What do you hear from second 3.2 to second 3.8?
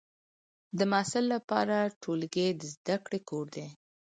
کور دی.